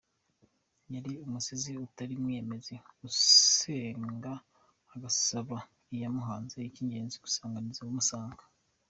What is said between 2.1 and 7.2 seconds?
umwiyemezi usenga agasaba iyamuhanze icy’ingenzi